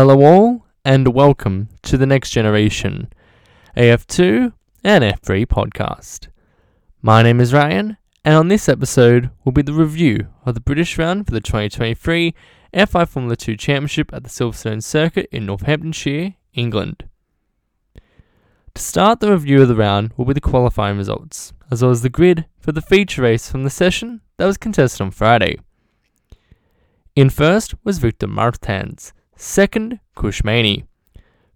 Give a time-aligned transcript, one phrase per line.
[0.00, 3.12] Hello, all, and welcome to the Next Generation
[3.76, 6.28] AF2 and F3 podcast.
[7.02, 10.96] My name is Ryan, and on this episode will be the review of the British
[10.96, 12.34] round for the 2023
[12.72, 17.04] FIA Formula 2 Championship at the Silverstone Circuit in Northamptonshire, England.
[18.74, 22.00] To start the review of the round will be the qualifying results, as well as
[22.00, 25.58] the grid for the feature race from the session that was contested on Friday.
[27.14, 30.84] In first was Victor Martins, second Kush Maini,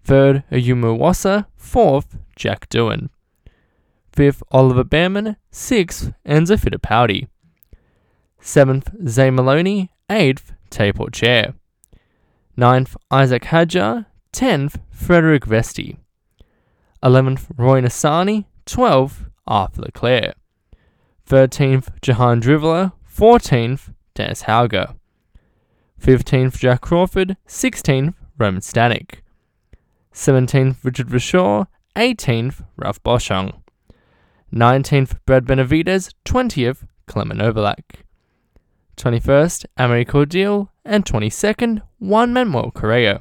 [0.03, 3.11] third Ayumu fourth Jack Doohan,
[4.11, 7.29] fifth Oliver Bearman, sixth Enzo Fittipaldi,
[8.41, 11.55] seventh Zane Maloney, eighth Teo Pourchaire,
[12.57, 15.99] ninth Isaac Hadjar, tenth Frederik Vesti,
[17.03, 20.35] eleventh Roy Nissany, twelfth Arthur Leclerc,
[21.27, 24.97] thirteenth Jehan Daruvala, fourteenth Dennis Hauger.
[26.01, 29.21] 15th Jack Crawford, 16th Roman Stanek,
[30.13, 33.61] 17th Richard Verschoor, 18th Ralph Boschung,
[34.53, 38.03] 19th Brad Benavides, 20th Clement Novalak,
[38.97, 43.21] 21st Amaury Cordeel, and 22nd Juan Manuel Correa.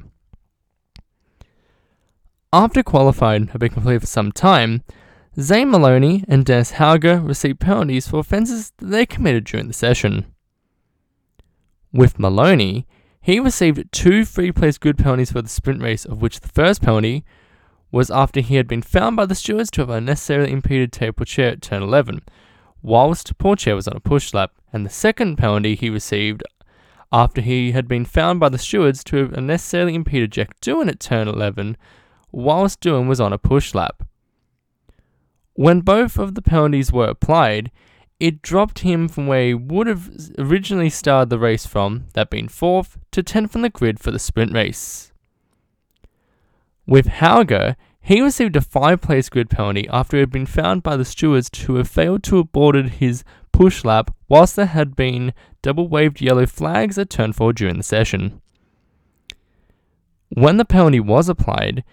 [2.52, 4.82] After qualifying had been completed for some time,
[5.40, 10.26] Zane Maloney and Dennis Hauger received penalties for offences that they committed during the session.
[11.94, 12.88] With Maloney,
[13.20, 16.82] he received two free place grid penalties for the sprint race, of which the first
[16.82, 17.24] penalty
[17.92, 21.52] was after he had been found by the stewards to have unnecessarily impeded Teo Pourchaire
[21.52, 22.22] at turn 11,
[22.82, 26.42] whilst Pourchaire was on a push lap, and the second penalty he received
[27.12, 30.98] after he had been found by the stewards to have unnecessarily impeded Jack Doohan at
[30.98, 31.76] turn 11,
[32.32, 34.02] whilst Doohan was on a push lap.
[35.52, 37.70] When both of the penalties were applied,
[38.20, 42.48] it dropped him from where he would have originally started the race from, that being
[42.48, 45.12] 4th, to 10th on the grid for the sprint race.
[46.86, 50.96] With Hauger, he received a 5 place grid penalty after he had been found by
[50.96, 55.32] the stewards to have failed to have boarded his push lap whilst there had been
[55.62, 58.40] double waved yellow flags at turn 4 during the session.
[60.28, 61.84] When the penalty was applied,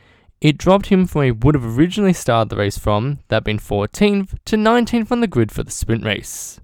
[0.41, 3.59] it dropped him from where he would have originally started the race from, that being
[3.59, 6.59] 14th, to 19th on the grid for the sprint race.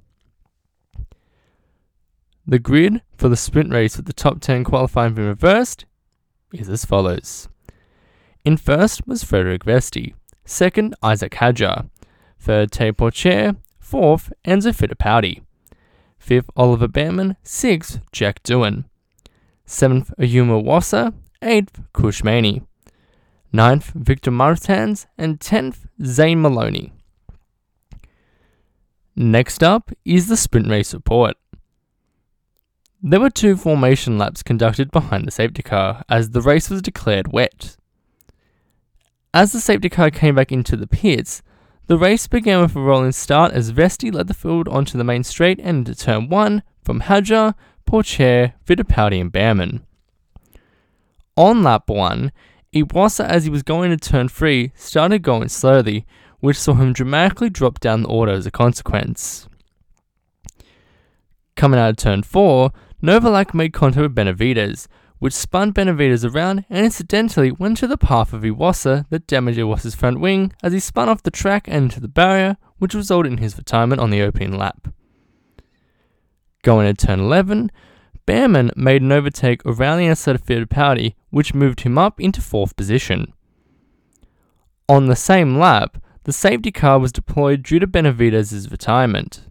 [2.48, 5.86] The grid for the sprint race with the top 10 qualifying being reversed
[6.52, 7.50] is as follows.
[8.44, 11.90] In first was Frederik Vesti, second Isaac Hadjar,
[12.40, 15.42] third Teo Pourchaire, fourth Enzo Fittipaldi,
[16.18, 18.86] fifth Oliver Bearman, sixth Jack Doohan,
[19.66, 22.62] seventh Ayumu Iwasa, eighth Kush Maini,
[23.54, 26.94] 9th Victor Martins, and 10th Zane Maloney.
[29.16, 31.38] Next up is the sprint race report.
[33.02, 37.32] There were two formation laps conducted behind the safety car as the race was declared
[37.32, 37.78] wet.
[39.34, 41.42] As the safety car came back into the pits,
[41.88, 45.24] the race began with a rolling start as Vesti led the field onto the main
[45.24, 47.54] straight and into turn 1 from Hadjar,
[47.88, 49.86] Pourchaire, Fittipaldi, and Bearman.
[51.38, 52.32] On lap 1,
[52.74, 56.06] Iwasa, as he was going to turn 3, started going slowly,
[56.40, 59.48] which saw him dramatically drop down the order as a consequence.
[61.56, 64.88] Coming out of turn 4, Novalak made contact with Benavides,
[65.20, 69.96] which spun Benavides around and incidentally went to the path of Iwasa that damaged Iwasa's
[69.96, 73.40] front wing as he spun off the track and into the barrier, which resulted in
[73.40, 74.90] his retirement on the opening lap.
[76.64, 77.72] Going to turn 11,
[78.28, 83.34] Bearman made an overtake of Fittipaldi, which moved him up into fourth position.
[84.90, 89.42] On the same lap, the safety car was deployed due to Benavides' retirement.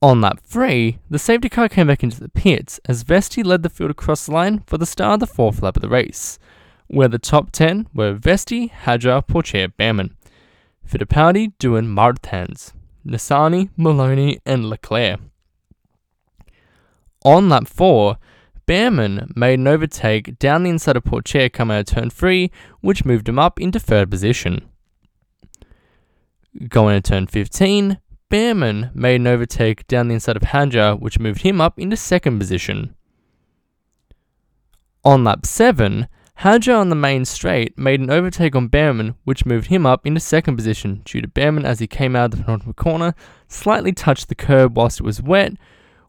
[0.00, 3.70] On lap 3, the safety car came back into the pits as Vesti led the
[3.70, 6.38] field across the line for the start of the fourth lap of the race,
[6.86, 10.16] where the top 10 were Vesti, Hadjar, Pourchaire, Bearman,
[10.88, 12.72] Fittipaldi, Doohan, Martins,
[13.06, 15.20] Nissany, Maloney, and Leclerc.
[17.26, 18.18] On lap 4,
[18.68, 22.52] Bearman made an overtake down the inside of Pourchaire coming out of turn 3,
[22.82, 24.68] which moved him up into third position.
[26.68, 27.98] Going to turn 15,
[28.30, 32.38] Bearman made an overtake down the inside of Hadjar, which moved him up into second
[32.38, 32.94] position.
[35.04, 36.06] On lap 7,
[36.42, 40.20] Hadjar on the main straight made an overtake on Bearman, which moved him up into
[40.20, 43.16] second position due to Bearman as he came out of the penultimate corner,
[43.48, 45.54] slightly touched the curb whilst it was wet,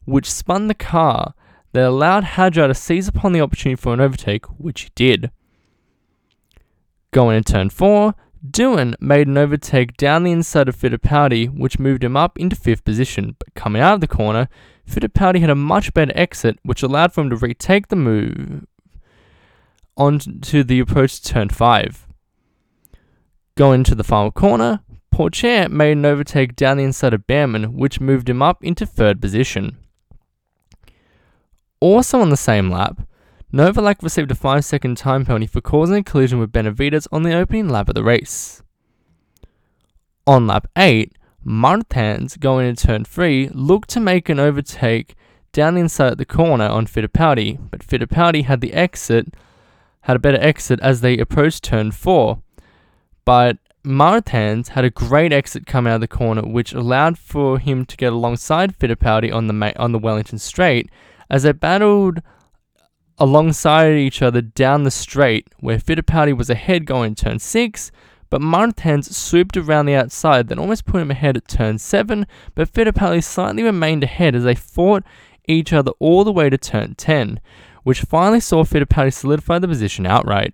[0.07, 1.33] which spun the car
[1.73, 5.31] that allowed Hadjar to seize upon the opportunity for an overtake, which he did.
[7.11, 8.15] Going into turn 4,
[8.49, 12.85] Doohan made an overtake down the inside of Fittipaldi, which moved him up into fifth
[12.85, 14.47] position, but coming out of the corner,
[14.89, 18.65] Fittipaldi had a much better exit, which allowed for him to retake the move.
[19.97, 22.07] onto the approach to turn 5.
[23.55, 24.81] Going to the final corner,
[25.13, 29.19] Pourchaire made an overtake down the inside of Bearman, which moved him up into third
[29.19, 29.77] position.
[31.79, 33.01] Also on the same lap,
[33.53, 37.33] Novalak received a 5 second time penalty for causing a collision with Benavides on the
[37.33, 38.61] opening lap of the race.
[40.25, 41.13] On lap 8,
[41.43, 45.15] Martins, going into turn 3, looked to make an overtake
[45.53, 49.33] down inside the corner on Fittipaldi, but Fittipaldi had the exit,
[50.01, 52.41] had a better exit as they approached turn 4.
[53.23, 57.85] But Martins had a great exit coming out of the corner, which allowed for him
[57.85, 60.89] to get alongside Fittipaldi on the on the Wellington Straight
[61.29, 62.21] as they battled
[63.17, 67.91] alongside each other down the straight, where Fittipaldi was ahead going turn 6,
[68.29, 72.71] but Martins swooped around the outside, then almost put him ahead at turn 7, but
[72.71, 75.03] Fittipaldi slightly remained ahead as they fought
[75.47, 77.39] each other all the way to turn 10,
[77.83, 80.53] which finally saw Fittipaldi solidify the position outright.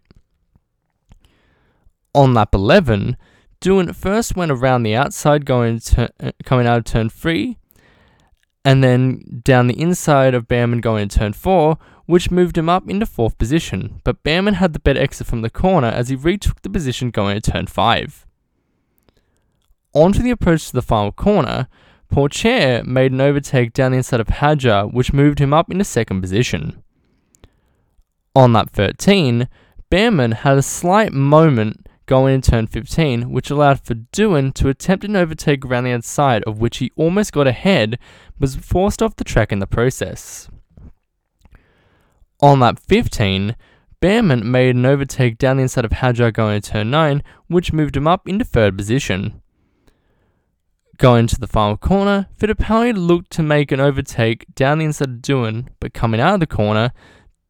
[2.15, 3.17] On lap 11,
[3.59, 7.57] Doohan first went around the outside going to, uh, coming out of turn 3,
[8.65, 12.89] and then down the inside of Bearman going to turn 4, which moved him up
[12.89, 16.61] into fourth position, but Bearman had the better exit from the corner as he retook
[16.61, 18.25] the position going to turn 5.
[19.93, 21.67] Onto the approach to the final corner,
[22.11, 26.21] Pourchaire made an overtake down the inside of Hadjar, which moved him up into second
[26.21, 26.83] position.
[28.35, 29.47] On lap 13,
[29.89, 35.05] Bearman had a slight moment going in turn 15, which allowed for Doohan to attempt
[35.05, 37.97] an overtake around the outside, of which he almost got ahead,
[38.39, 40.49] but was forced off the track in the process.
[42.41, 43.55] On lap 15,
[44.01, 47.95] Bearman made an overtake down the inside of Hadjar going to turn 9, which moved
[47.95, 49.41] him up into third position.
[50.97, 55.15] Going to the final corner, Fittipaldi looked to make an overtake down the inside of
[55.15, 56.91] Doohan, but coming out of the corner,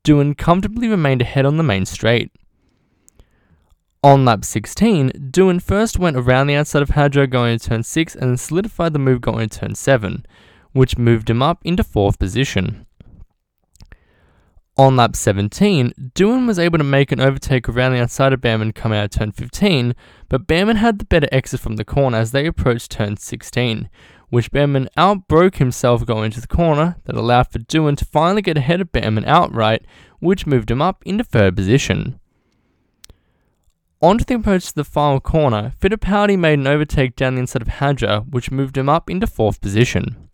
[0.04, 2.32] Doohan comfortably remained ahead on the main straight.
[4.04, 8.16] On lap 16, Doohan first went around the outside of Hadjar going to turn 6
[8.16, 10.26] and solidified the move going to turn 7,
[10.74, 12.86] which moved him up into fourth position.
[14.76, 18.74] On lap 17, Doohan was able to make an overtake around the outside of Bearman
[18.74, 19.96] coming out of turn 15,
[20.28, 23.90] but Bearman had the better exit from the corner as they approached turn 16,
[24.28, 28.58] which Bearman outbroke himself going into the corner that allowed for Doohan to finally get
[28.58, 29.86] ahead of Bearman outright,
[30.20, 32.20] which moved him up into third position.
[34.04, 37.70] Onto the approach to the final corner, Fittipaldi made an overtake down the inside of
[37.70, 40.28] Hadjar, which moved him up into fourth position.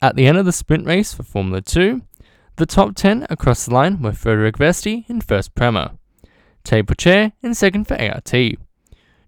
[0.00, 2.02] At the end of the sprint race for Formula 2,
[2.56, 5.96] the top 10 across the line were Frederik Vesti in first Prema,
[6.64, 8.32] Teo Pourchaire in second for ART,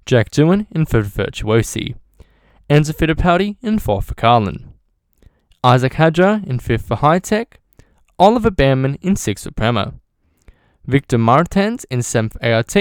[0.04, 1.94] Jack Doohan in third for Virtuosi,
[2.68, 4.74] Enzo Fittipaldi in fourth for Carlin,
[5.62, 7.58] Isaac Hadjar in fifth for Hitech,
[8.18, 9.94] Oliver Bearman in sixth for Prema,
[10.86, 12.76] Victor Martins in seventh for ART,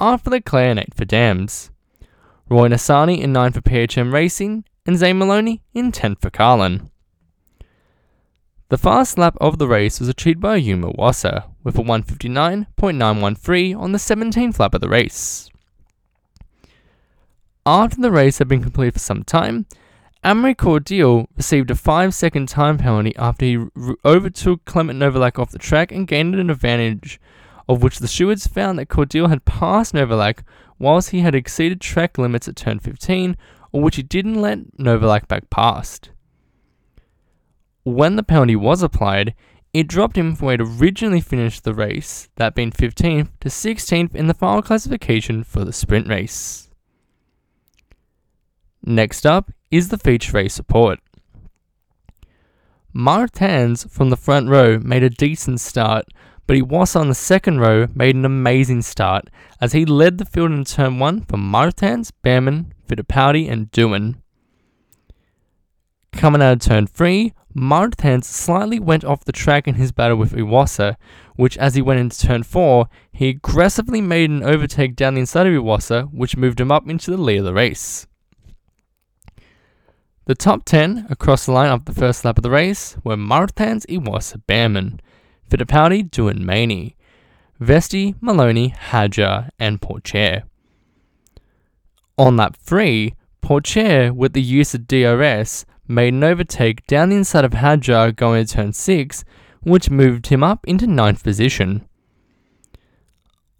[0.00, 1.70] Arthur Leclerc in eighth for Dams,
[2.48, 6.90] Roy Nissany in ninth for PHM Racing, and Zane Maloney in tenth for Carlin.
[8.70, 13.92] The fast lap of the race was achieved by Ayumu Iwasa with a 159.913 on
[13.92, 15.50] the 17th lap of the race.
[17.66, 19.66] After the race had been completed for some time,
[20.24, 23.66] Amaury Cordeel received a 5 second time penalty after he
[24.04, 27.20] overtook Clement Novalak off the track and gained an advantage,
[27.68, 30.40] of which the stewards found that Cordeel had passed Novalak
[30.78, 33.36] whilst he had exceeded track limits at turn 15,
[33.72, 36.10] or which he didn't let Novalak back past
[37.94, 39.34] when the penalty was applied,
[39.72, 44.14] it dropped him from where he'd originally finished the race, that being 15th to 16th
[44.14, 46.70] in the final classification for the sprint race.
[48.84, 51.00] Next up is the feature race support.
[52.92, 56.06] Martins from the front row made a decent start,
[56.46, 59.28] but he was on the second row made an amazing start
[59.60, 64.16] as he led the field in turn 1 for Martins, Bearman, Fittipaldi and Doohan.
[66.12, 70.32] Coming out of turn 3, Martins slightly went off the track in his battle with
[70.32, 70.96] Iwasa,
[71.36, 75.46] which as he went into turn 4, he aggressively made an overtake down the inside
[75.46, 78.06] of Iwasa, which moved him up into the lead of the race.
[80.28, 83.86] The top 10 across the line of the first lap of the race were Martins,
[83.86, 85.00] Iwasa, Bearman,
[85.48, 86.10] Fittipaldi,
[86.44, 86.96] Maini,
[87.58, 90.42] Vesti, Maloney, Hadjar, and Pourchaire.
[92.18, 97.46] On lap 3, Pourchaire, with the use of DRS, made an overtake down the inside
[97.46, 99.24] of Hadjar going to turn 6,
[99.62, 101.88] which moved him up into ninth position.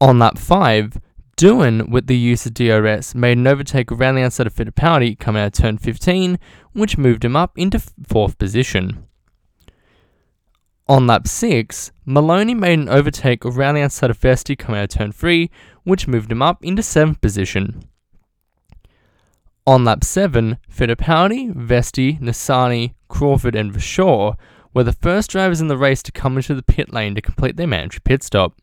[0.02, 0.98] On lap 5,
[1.38, 5.40] Doohan, with the use of DRS, made an overtake around the outside of Fittipaldi coming
[5.40, 6.36] out of turn 15,
[6.72, 9.06] which moved him up into fourth position.
[10.88, 14.98] On lap 6, Maloney made an overtake around the outside of Vesti coming out of
[14.98, 15.48] turn 3,
[15.84, 17.84] which moved him up into 7th position.
[19.64, 24.34] On lap 7, Fittipaldi, Vesti, Nissany, Crawford, and Verschoor
[24.74, 27.56] were the first drivers in the race to come into the pit lane to complete
[27.56, 28.60] their mandatory pit stop.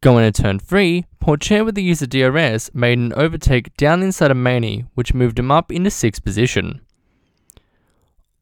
[0.00, 4.30] Going into turn 3, Pourchaire with the use of DRS made an overtake down inside
[4.30, 6.80] of Maini, which moved him up into 6th position.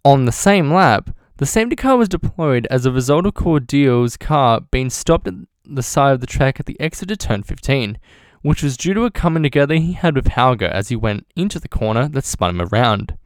[0.05, 4.61] On the same lap, the safety car was deployed as a result of Cordeel's car
[4.71, 5.35] being stopped at
[5.65, 7.97] the side of the track at the exit of turn 15,
[8.43, 11.59] which was due to a coming together he had with Hauger as he went into
[11.59, 13.17] the corner that spun him around.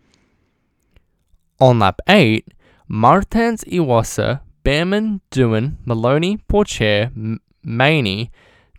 [1.60, 2.46] On lap 8,
[2.86, 7.10] Martins Iwasa, Bearman, Doohan, Maloney, Pourchaire,
[7.64, 8.30] Maini,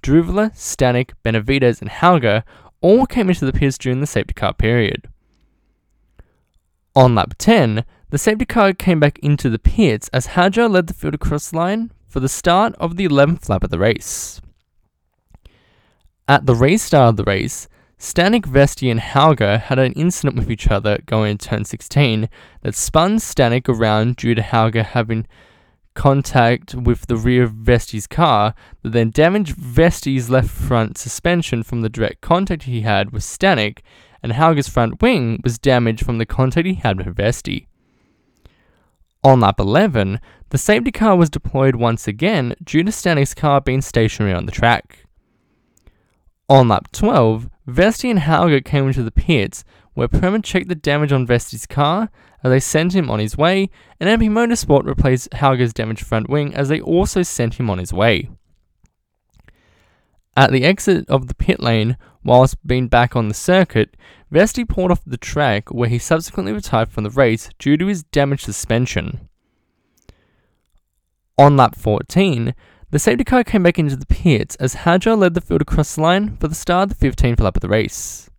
[0.04, 2.44] Daruvala, Stanek, Benavides, and Hauger
[2.82, 5.08] all came into the pits during the safety car period.
[6.96, 10.94] On lap 10, the safety car came back into the pits as Hadjar led the
[10.94, 14.42] field across the line for the start of the 11th lap of the race.
[16.28, 20.68] At the restart of the race, Stanek, Vesti, and Hauger had an incident with each
[20.70, 22.28] other going into turn 16
[22.64, 25.28] that spun Stanek around due to Hauger having
[25.94, 31.82] contact with the rear of Vesti's car that then damaged Vesti's left front suspension from
[31.82, 33.80] the direct contact he had with Stanek,
[34.24, 37.68] and Hauger's front wing was damaged from the contact he had with Vesti.
[39.24, 40.20] On lap 11,
[40.50, 44.52] the safety car was deployed once again due to Stanek's car being stationary on the
[44.52, 45.06] track.
[46.50, 51.12] On lap 12, Vesti and Hauger came into the pits, where Prema checked the damage
[51.12, 52.10] on Vesti's car
[52.50, 53.70] they sent him on his way,
[54.00, 57.94] and MP Motorsport replaced Hauger's damaged front wing as they also sent him on his
[57.94, 58.30] way.
[60.36, 63.96] At the exit of the pit lane, whilst being back on the circuit,
[64.32, 68.04] Vesti pulled off the track where he subsequently retired from the race due to his
[68.04, 69.28] damaged suspension.
[71.38, 72.56] On lap 14,
[72.92, 76.02] the safety car came back into the pits as Hadjar led the field across the
[76.02, 78.30] line for the start of the 15th lap of the race.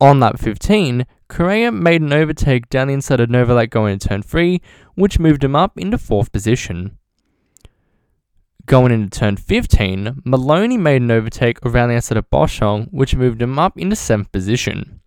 [0.00, 4.20] On lap 15, Correa made an overtake down the inside of Novalak going into turn
[4.20, 4.60] 3,
[4.96, 6.98] which moved him up into 4th position.
[8.66, 13.40] Going into turn 15, Maloney made an overtake around the outside of Boschung, which moved
[13.40, 15.00] him up into 7th position.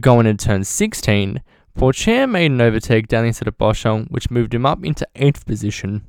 [0.00, 1.40] Going into turn 16,
[1.78, 5.46] Pourchaire made an overtake down the inside of Boschung, which moved him up into 8th
[5.46, 6.02] position.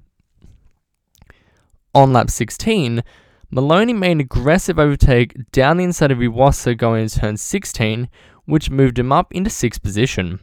[1.94, 3.04] On lap 16,
[3.52, 8.10] Maloney made an aggressive overtake down the inside of Iwasa going into turn 16,
[8.46, 10.40] which moved him up into 6th position.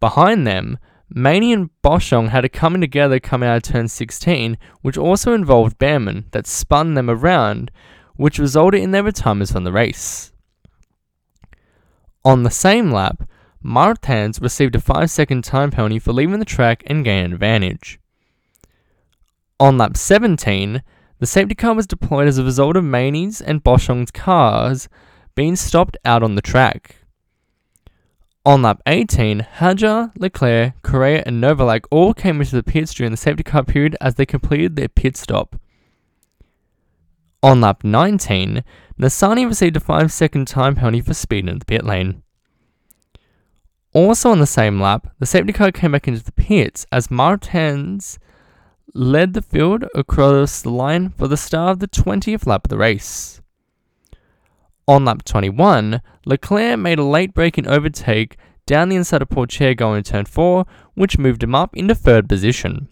[0.00, 0.78] Behind them,
[1.14, 5.78] Maini and Boschung had a coming together coming out of turn 16, which also involved
[5.78, 7.70] Bearman that spun them around,
[8.16, 10.32] which resulted in their retirements from the race.
[12.24, 13.28] On the same lap,
[13.62, 17.98] Martins received a 5 second time penalty for leaving the track and gaining advantage.
[19.60, 20.82] On lap 17,
[21.18, 24.88] the safety car was deployed as a result of Maini's and Boschung's cars
[25.34, 26.96] being stopped out on the track.
[28.46, 33.16] On lap 18, Hadjar, Leclerc, Correa, and Novalak all came into the pits during the
[33.16, 35.56] safety car period as they completed their pit stop.
[37.42, 38.62] On lap 19,
[38.98, 42.22] Nissany received a 5 second time penalty for speeding in the pit lane.
[43.94, 48.18] Also on the same lap, the safety car came back into the pits as Martins
[48.92, 52.76] led the field across the line for the start of the 20th lap of the
[52.76, 53.40] race.
[54.86, 58.36] On lap 21, Leclerc made a late braking overtake
[58.66, 62.28] down the inside of Pourchaire going to turn 4, which moved him up into third
[62.28, 62.88] position.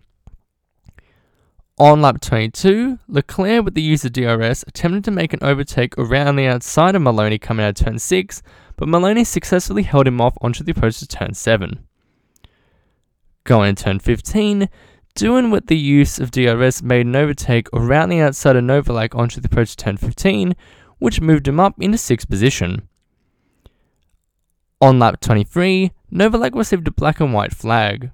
[1.79, 6.37] On lap 22, Leclerc with the use of DRS attempted to make an overtake around
[6.37, 8.43] the outside of Maloney coming out of turn 6,
[8.77, 11.87] but Maloney successfully held him off onto the approach to turn 7.
[13.45, 14.69] Going to turn 15,
[15.15, 19.41] Doohan with the use of DRS made an overtake around the outside of Novalak onto
[19.41, 20.55] the approach to turn 15,
[20.99, 22.89] which moved him up into 6th position.
[24.81, 28.11] On lap 23, Novalak received a black and white flag.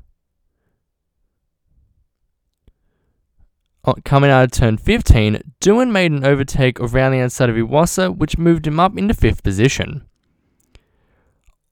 [3.85, 8.15] Uh, coming out of turn 15, Doohan made an overtake around the outside of Iwasa,
[8.15, 10.07] which moved him up into 5th position.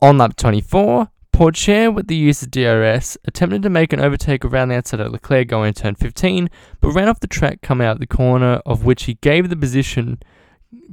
[0.00, 4.70] On lap 24, Pourchaire, with the use of DRS, attempted to make an overtake around
[4.70, 6.48] the outside of Leclerc going turn 15,
[6.80, 10.18] but ran off the track coming out the corner, of which he gave the position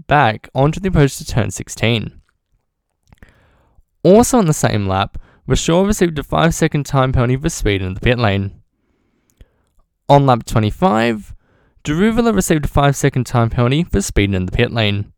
[0.05, 2.19] back onto the approach to turn 16.
[4.03, 7.93] Also on the same lap, Verschoor received a 5 second time penalty for speed in
[7.93, 8.61] the pit lane.
[10.09, 11.33] On lap 25,
[11.85, 15.13] Daruvala received a 5 second time penalty for speed in the pit lane.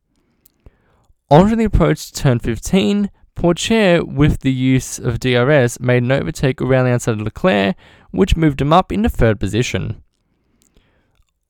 [1.32, 6.62] Onto the approach to turn 15, Pourchaire, with the use of DRS, made an overtake
[6.62, 7.76] around the outside of Leclerc,
[8.12, 10.02] which moved him up into third position.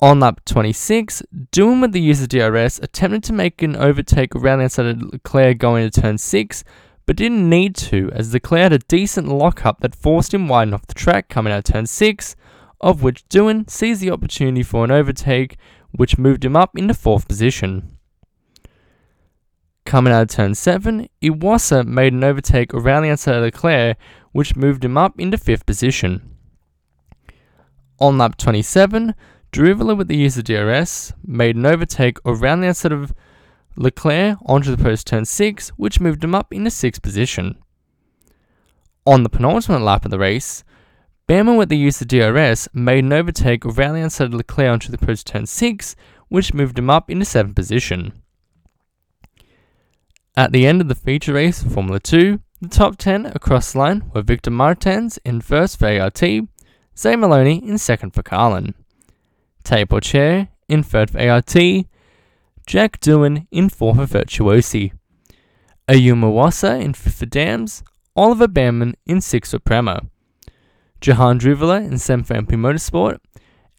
[0.01, 1.23] On lap 26,
[1.53, 5.01] Doohan with the use of DRS attempted to make an overtake around the outside of
[5.01, 6.63] Leclerc going to turn 6,
[7.05, 10.87] but didn't need to as Leclerc had a decent lockup that forced him wide off
[10.87, 12.35] the track coming out of turn 6,
[12.81, 15.55] of which Doohan seized the opportunity for an overtake,
[15.91, 17.94] which moved him up into 4th position.
[19.85, 23.97] Coming out of turn 7, Iwasa made an overtake around the outside of Leclerc,
[24.31, 26.35] which moved him up into 5th position.
[27.99, 29.13] On lap 27,
[29.51, 33.13] Daruvala with the use of DRS made an overtake around the outside of
[33.77, 37.55] Leclerc onto the post turn 6, which moved him up into 6th position.
[39.05, 40.63] On the penultimate lap of the race,
[41.27, 44.91] Bearman with the use of DRS made an overtake around the outside of Leclerc onto
[44.91, 45.95] the post turn 6,
[46.27, 48.13] which moved him up into 7th position.
[50.37, 53.79] At the end of the feature race for Formula 2, the top 10 across the
[53.79, 58.73] line were Victor Martins in first for ART, Zane Maloney in second for Carlin,
[59.63, 61.55] Teo Pourchaire in third for ART,
[62.67, 64.91] Jack Doohan in fourth for Virtuosi,
[65.87, 67.81] Ayumu Iwasa in fifth for Dams,
[68.17, 70.01] Oliver Bearman in sixth for Prema,
[70.99, 73.19] Jehan Daruvala in seventh for MP Motorsport,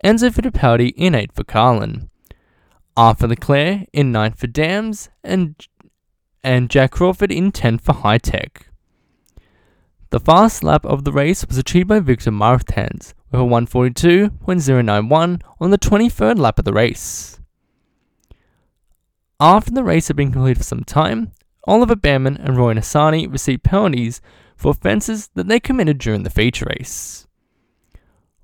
[0.02, 2.08] Enzo Fittipaldi in eighth for Carlin,
[2.96, 5.54] Arthur Leclerc in ninth for Dams, and
[6.46, 8.68] and Jack Crawford in 10th for Hitech.
[10.10, 15.70] The fast lap of the race was achieved by Victor Martins with a 142.091 on
[15.70, 17.40] the 23rd lap of the race.
[19.40, 21.32] After the race had been completed for some time,
[21.66, 24.20] Oliver Bearman and Roy Nissany received penalties
[24.56, 27.26] for offences that they committed during the feature race.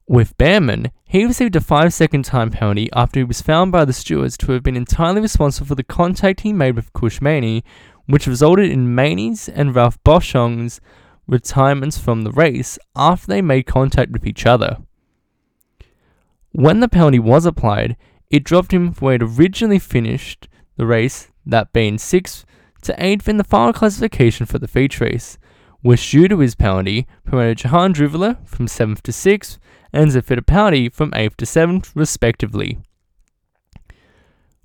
[0.09, 3.93] With Bearman, he received a 5 second time penalty after he was found by the
[3.93, 7.63] stewards to have been entirely responsible for the contact he made with Kush Maini
[8.07, 10.81] which resulted in Maini's and Ralph Boschung's
[11.27, 14.79] retirements from the race after they made contact with each other.
[16.51, 17.97] When the penalty was applied,
[18.31, 22.45] it dropped him from where he originally finished the race, that being 6th
[22.83, 25.39] to 8th in the final classification for the feature race,
[25.81, 29.59] which due to his penalty promoted Jehan Daruvala from 7th to 6th
[29.93, 32.79] and Fittipaldi from 8th to 7th respectively.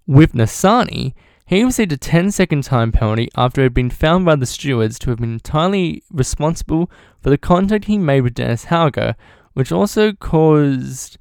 [0.05, 1.13] With Nissany,
[1.47, 4.99] he received a 10 second time penalty after it had been found by the stewards
[4.99, 9.15] to have been entirely responsible for the contact he made with Dennis Hauger,
[9.53, 11.17] which also caused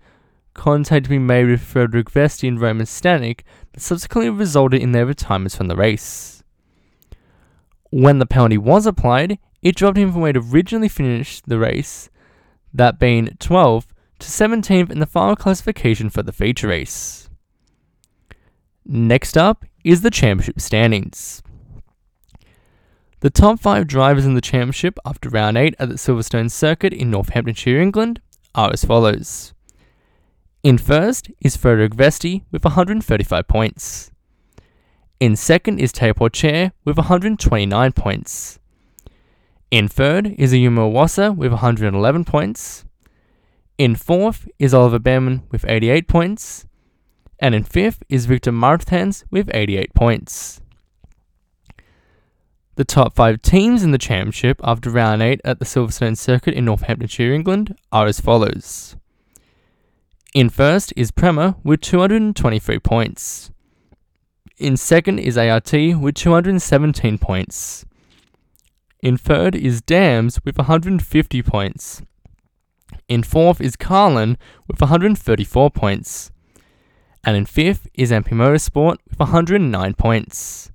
[0.52, 5.06] contact to be made with Frederik Vesti and Roman Stanek that subsequently resulted in their
[5.06, 6.42] retirements from the race.
[7.90, 12.10] When the penalty was applied, it dropped him from where he originally finished the race,
[12.74, 13.86] that being 12th
[14.18, 17.30] to 17th in the final classification for the feature race.
[18.84, 21.44] Next up is the championship standings.
[23.20, 27.08] The top five drivers in the championship after round 8 at the Silverstone Circuit in
[27.08, 28.20] Northamptonshire, England,
[28.52, 29.54] are as follows.
[30.64, 34.10] In first is Frederik Vesti with 135 points.
[35.20, 38.58] In second is Teo Pourchaire with 129 points.
[39.70, 42.84] In third is Ayumu Iwasa with 111 points.
[43.78, 46.66] In fourth is Oliver Bearman with 88 points
[47.38, 50.60] and in fifth is Victor Martins with 88 points.
[52.76, 56.66] The top five teams in the championship after round 8 at the Silverstone Circuit in
[56.66, 58.96] Northamptonshire, England are as follows.
[60.34, 63.50] In first is Prema with 223 points.
[64.58, 67.86] In second is ART with 217 points.
[69.02, 72.02] In third is Dams with 150 points.
[73.08, 76.30] In fourth is Carlin with 134 points
[77.26, 80.70] and in fifth is MP Motorsport with 109 points.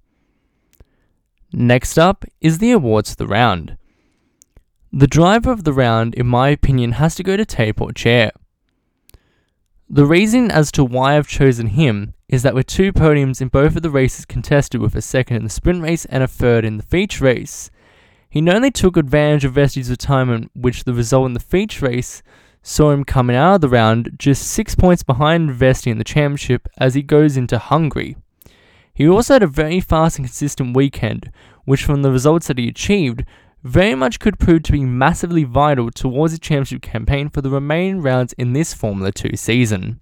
[1.54, 3.78] Next up is the awards for the round.
[4.92, 8.32] The driver of the round, in my opinion, has to go to Teo Chair.
[9.90, 13.78] The reason as to why I've chosen him is that with two podiums in both
[13.78, 16.78] of the races contested with a second in the sprint race and a third in
[16.78, 17.72] the feature race,
[18.30, 22.22] he not only took advantage of Vesti's retirement, which the result in the feature race
[22.64, 26.68] saw him coming out of the round just six points behind Vesti in the championship
[26.78, 28.16] as he goes into Hungary.
[28.94, 31.32] He also had a very fast and consistent weekend,
[31.66, 33.26] which from the results that he achieved,
[33.64, 38.02] very much could prove to be massively vital towards his championship campaign for the remaining
[38.02, 40.00] rounds in this Formula 2 season.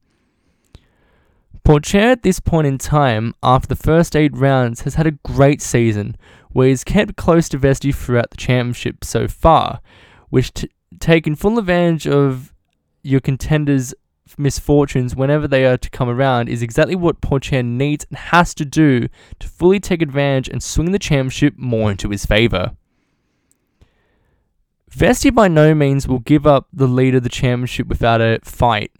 [1.65, 5.61] Pourchaire at this point in time, after the first eight rounds, has had a great
[5.61, 6.15] season,
[6.51, 9.81] where he's kept close to Vesti throughout the championship so far,
[10.29, 12.53] which t- taken full advantage of
[13.03, 13.93] your contenders'
[14.37, 18.65] misfortunes whenever they are to come around is exactly what Pourchaire needs and has to
[18.65, 19.07] do
[19.39, 22.71] to fully take advantage and swing the championship more into his favour.
[24.91, 28.91] Vesti by no means will give up the lead of the championship without a fight,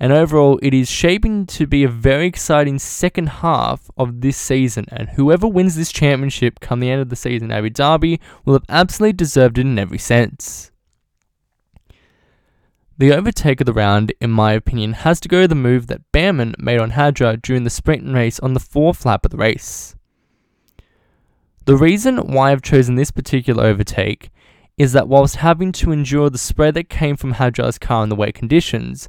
[0.00, 4.84] and overall, it is shaping to be a very exciting second half of this season.
[4.92, 8.64] And whoever wins this championship come the end of the season, Abu Dhabi, will have
[8.68, 10.70] absolutely deserved it in every sense.
[12.98, 16.56] The overtake of the round, in my opinion, has to go the move that Bearman
[16.58, 19.94] made on Hadjar during the sprint race on the fourth lap of the race.
[21.66, 24.30] The reason why I've chosen this particular overtake
[24.76, 28.16] is that whilst having to endure the spread that came from Hadjar's car in the
[28.16, 29.08] wet conditions,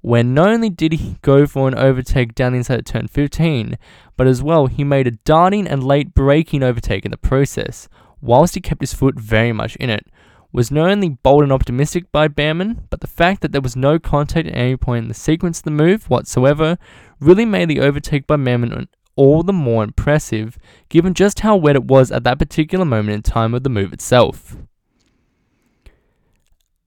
[0.00, 3.78] when not only did he go for an overtake down the inside of turn 15,
[4.16, 7.88] but as well he made a darting and late braking overtake in the process,
[8.20, 10.06] whilst he kept his foot very much in it,
[10.52, 13.98] was not only bold and optimistic by Bearman, but the fact that there was no
[13.98, 16.78] contact at any point in the sequence of the move whatsoever
[17.20, 20.58] really made the overtake by Bearman all the more impressive,
[20.88, 23.92] given just how wet it was at that particular moment in time of the move
[23.92, 24.56] itself.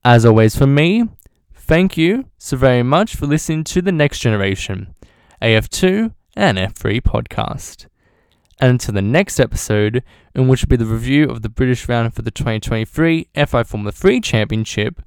[0.04, 1.08] As always, from me,
[1.54, 4.96] thank you so very much for listening to the Next Generation,
[5.42, 7.88] AF2 and F3 podcast
[8.60, 10.04] and until the next episode,
[10.36, 13.92] in which will be the review of the British round for the 2023 FIA Formula
[13.92, 15.02] 3 Championship.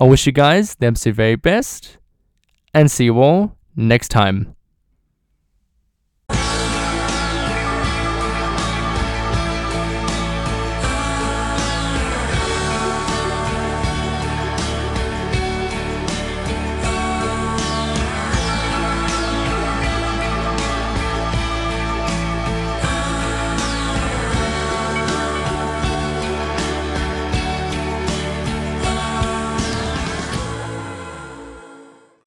[0.00, 1.98] I wish you guys the absolute very best,
[2.74, 4.55] and see you all next time.